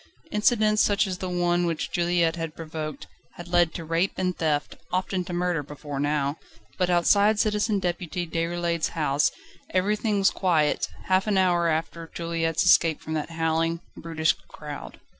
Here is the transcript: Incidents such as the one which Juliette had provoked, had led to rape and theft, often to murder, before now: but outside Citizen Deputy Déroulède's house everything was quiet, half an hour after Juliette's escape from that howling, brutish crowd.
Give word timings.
Incidents 0.31 0.81
such 0.81 1.05
as 1.05 1.19
the 1.19 1.29
one 1.29 1.63
which 1.67 1.91
Juliette 1.91 2.35
had 2.35 2.55
provoked, 2.55 3.05
had 3.35 3.47
led 3.47 3.71
to 3.75 3.85
rape 3.85 4.13
and 4.17 4.35
theft, 4.35 4.75
often 4.91 5.23
to 5.25 5.31
murder, 5.31 5.61
before 5.61 5.99
now: 5.99 6.39
but 6.79 6.89
outside 6.89 7.39
Citizen 7.39 7.77
Deputy 7.77 8.25
Déroulède's 8.25 8.89
house 8.97 9.29
everything 9.69 10.17
was 10.17 10.31
quiet, 10.31 10.87
half 11.05 11.27
an 11.27 11.37
hour 11.37 11.67
after 11.67 12.09
Juliette's 12.15 12.65
escape 12.65 12.99
from 12.99 13.13
that 13.13 13.29
howling, 13.29 13.79
brutish 13.95 14.33
crowd. 14.47 14.99